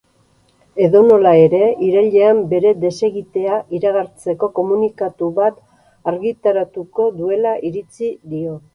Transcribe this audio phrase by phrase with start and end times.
[0.85, 5.63] Edonola ere, irailean bere desegitea iragartzeko komunikatu bat
[6.15, 8.63] argitaratuko duela iritzi dio.